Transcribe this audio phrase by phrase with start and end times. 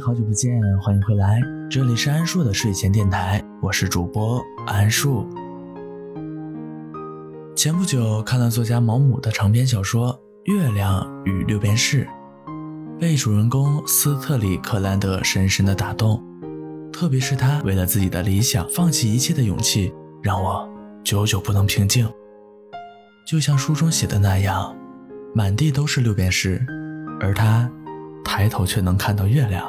[0.00, 5.26] 好久不见，欢迎回来，这里是安树的睡前电台，我是主播安树。
[7.56, 10.12] 前不久看了作家毛姆的长篇小说
[10.52, 12.06] 《月亮与六便士》，
[12.98, 16.22] 被主人公斯特里克兰德深深的打动，
[16.92, 19.92] 特别是他为了自己的理想放弃一切的勇气，
[20.22, 20.68] 让我
[21.02, 22.08] 久久不能平静。
[23.26, 24.76] 就像书中写的那样，
[25.34, 26.64] 满地都是六便士，
[27.20, 27.68] 而他
[28.24, 29.68] 抬头却能看到月亮。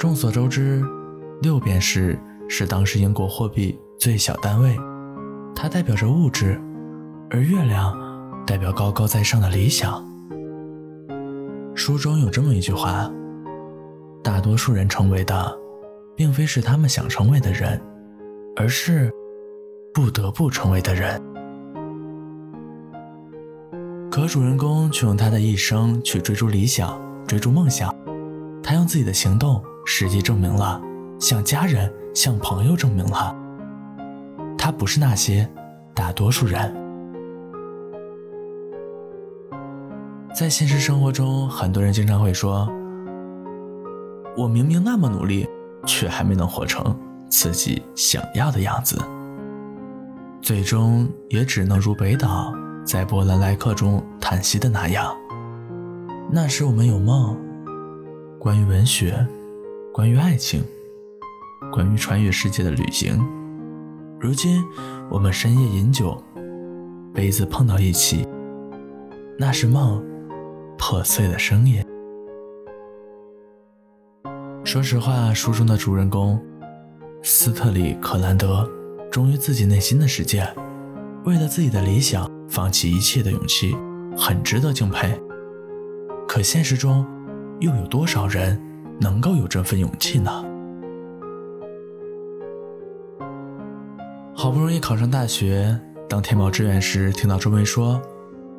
[0.00, 0.82] 众所周知，
[1.42, 2.18] 六便士
[2.48, 4.74] 是当时英国货币最小单位，
[5.54, 6.58] 它代表着物质，
[7.28, 7.94] 而月亮
[8.46, 10.02] 代表高高在上的理想。
[11.74, 13.10] 书中有这么一句话：
[14.24, 15.54] 大多数人成为的，
[16.16, 17.78] 并非是他们想成为的人，
[18.56, 19.12] 而是
[19.92, 21.22] 不得不成为的人。
[24.10, 27.94] 可主人公却用他的一生去追逐理想，追逐梦想，
[28.62, 29.62] 他用自己的行动。
[29.84, 30.80] 实际证明了，
[31.18, 33.34] 向家人、向朋友证明了，
[34.56, 35.48] 他不是那些
[35.94, 36.74] 大多数人。
[40.32, 42.68] 在现实生活中，很多人经常会说
[44.36, 45.46] ：“我明明那么努力，
[45.84, 46.96] 却还没能活成
[47.28, 48.96] 自己想要的样子。”
[50.40, 52.54] 最终也只能如北岛
[52.84, 55.14] 在《波兰来客》中叹息的那样
[56.30, 57.36] ：“那时我们有梦，
[58.38, 59.26] 关于文学。”
[59.92, 60.62] 关于爱情，
[61.72, 63.18] 关于穿越世界的旅行。
[64.20, 64.62] 如今，
[65.10, 66.16] 我们深夜饮酒，
[67.12, 68.24] 杯子碰到一起，
[69.36, 70.00] 那是梦
[70.78, 71.84] 破碎的声音。
[74.64, 76.40] 说实话，书中的主人公
[77.22, 78.70] 斯特里克兰德
[79.10, 80.46] 忠于自己内心的世界，
[81.24, 83.76] 为了自己的理想放弃一切的勇气，
[84.16, 85.20] 很值得敬佩。
[86.28, 87.04] 可现实中，
[87.58, 88.69] 又有多少人？
[89.00, 90.30] 能够有这份勇气呢？
[94.34, 98.00] 好不容易考上大学，当填报志愿时，听到周围说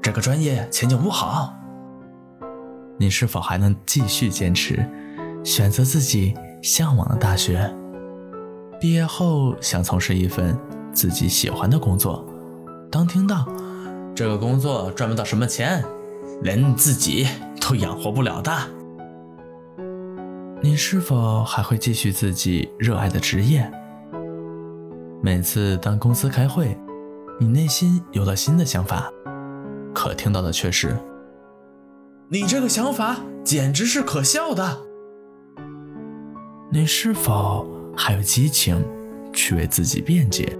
[0.00, 1.54] 这个专业前景不好，
[2.98, 4.84] 你是否还能继续坚持，
[5.44, 7.72] 选择自己向往的大学？
[8.80, 10.58] 毕业后想从事一份
[10.92, 12.24] 自己喜欢的工作，
[12.90, 13.46] 当听到
[14.14, 15.84] 这个工作赚不到什么钱，
[16.42, 17.26] 连你自己
[17.60, 18.52] 都养活不了的。
[20.64, 23.68] 你是否还会继续自己热爱的职业？
[25.20, 26.78] 每次当公司开会，
[27.40, 29.10] 你内心有了新的想法，
[29.92, 30.96] 可听到的却是
[32.30, 34.82] ：“你这个想法简直是可笑的。”
[36.70, 38.80] 你是否还有激情
[39.32, 40.56] 去为自己辩解？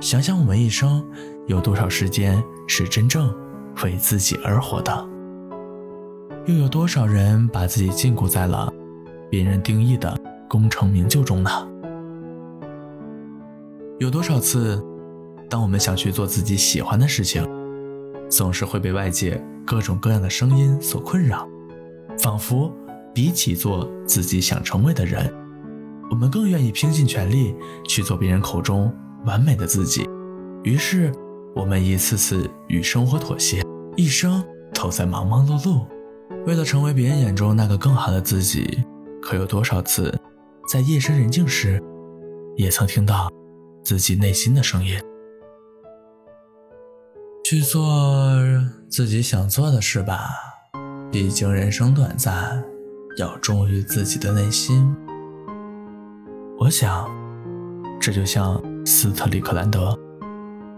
[0.00, 1.04] 想想我们一生
[1.46, 3.30] 有多少时间是真正
[3.84, 5.11] 为自己而活的？
[6.44, 8.68] 又有多少人把自己禁锢在了
[9.30, 10.12] 别人定义的
[10.48, 11.50] 功成名就中呢？
[14.00, 14.84] 有多少次，
[15.48, 17.48] 当我们想去做自己喜欢的事情，
[18.28, 21.48] 总是会被外界各种各样的声音所困扰，
[22.18, 22.72] 仿佛
[23.14, 25.32] 比起做自己想成为的人，
[26.10, 27.54] 我们更愿意拼尽全力
[27.86, 28.92] 去做别人口中
[29.24, 30.10] 完美的自己。
[30.64, 31.12] 于是，
[31.54, 33.62] 我们一次次与生活妥协，
[33.96, 35.86] 一生都在忙忙碌碌。
[36.46, 38.84] 为了成为别人眼中那个更好的自己，
[39.22, 40.12] 可有多少次，
[40.68, 41.82] 在夜深人静时，
[42.56, 43.30] 也曾听到
[43.84, 45.00] 自己内心的声音？
[47.44, 47.82] 去做
[48.88, 50.30] 自己想做的事吧，
[51.10, 52.64] 毕竟人生短暂，
[53.18, 54.94] 要忠于自己的内心。
[56.58, 57.08] 我想，
[58.00, 59.96] 这就像斯特里克兰德，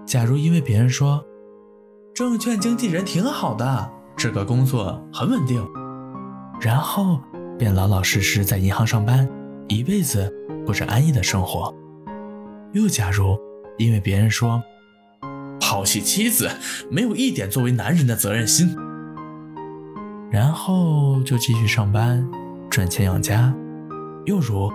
[0.05, 1.25] 假如因为别人说，
[2.15, 3.91] 证券经纪人挺好的。
[4.25, 5.63] 这个工作很稳定，
[6.59, 7.21] 然后
[7.59, 9.29] 便老老实实在银行上班，
[9.69, 10.33] 一辈子
[10.65, 11.75] 过着安逸的生活。
[12.73, 13.39] 又假如
[13.77, 14.63] 因为别人说
[15.61, 16.49] 抛弃妻子，
[16.91, 18.75] 没有一点作为男人的责任心，
[20.31, 22.27] 然后就继续上班
[22.71, 23.55] 赚钱养家。
[24.25, 24.73] 又如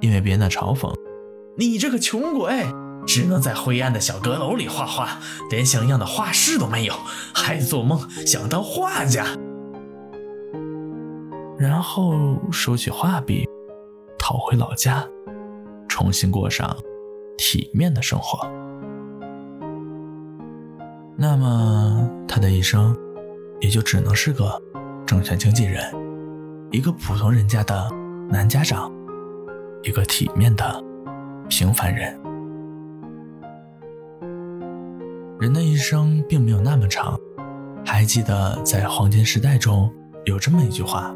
[0.00, 0.94] 因为别人的嘲讽，
[1.58, 2.64] 你这个穷鬼。
[3.06, 5.18] 只能在灰暗的小阁楼里画画，
[5.50, 6.94] 连像样的画室都没有，
[7.34, 9.26] 还做梦想当画家。
[11.58, 13.48] 然后收起画笔，
[14.18, 15.06] 逃回老家，
[15.88, 16.76] 重新过上
[17.36, 18.48] 体面的生活。
[21.16, 22.96] 那么他的一生，
[23.60, 24.60] 也就只能是个
[25.06, 25.84] 证券经纪人，
[26.70, 27.88] 一个普通人家的
[28.28, 28.90] 男家长，
[29.82, 30.82] 一个体面的
[31.48, 32.21] 平凡人。
[35.42, 37.18] 人的一生并没有那么长，
[37.84, 39.92] 还记得在黄金时代中
[40.24, 41.12] 有这么一句话：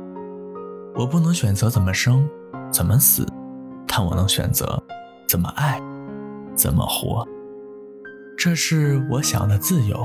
[0.96, 2.28] 我不能选择怎么生，
[2.68, 3.24] 怎么死，
[3.86, 4.82] 但我能选择
[5.28, 5.80] 怎么爱，
[6.56, 7.24] 怎么活。
[8.36, 10.04] 这是我想要的自由，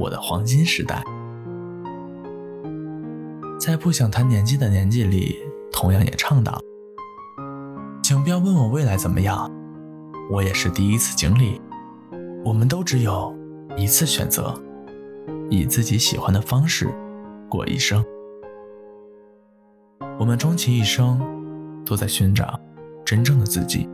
[0.00, 1.02] 我的黄金时代。
[3.58, 5.38] 在不想谈年纪的年纪里，
[5.72, 6.60] 同样也倡导，
[8.02, 9.50] 请不要问我未来怎么样，
[10.30, 11.58] 我也是第一次经历。
[12.44, 13.34] 我们都只有
[13.76, 14.54] 一次选择，
[15.48, 16.92] 以自己喜欢的方式
[17.48, 18.04] 过一生。
[20.18, 21.20] 我们终其一生，
[21.86, 22.58] 都在寻找
[23.04, 23.88] 真正的自己。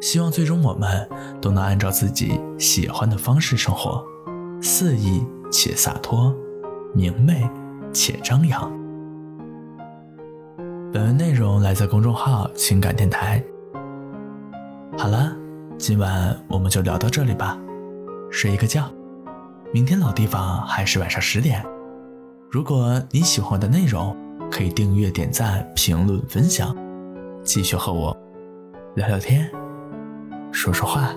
[0.00, 1.08] 希望最终我们
[1.42, 4.02] 都能按照自己喜欢的方式生活，
[4.62, 5.22] 肆意
[5.52, 6.34] 且洒脱，
[6.94, 7.48] 明媚
[7.92, 8.70] 且张扬。
[10.92, 13.44] 本文内容来自公众号“情感电台”。
[14.96, 15.36] 好了，
[15.80, 17.58] 今晚我们就聊到这里吧，
[18.30, 18.92] 睡一个觉。
[19.72, 21.64] 明天老地方还是晚上十点。
[22.50, 24.14] 如果你喜欢我的内容，
[24.50, 26.76] 可以订阅、点赞、评论、分享，
[27.42, 28.14] 继续和我
[28.94, 29.50] 聊聊天。
[30.52, 31.14] 说说话，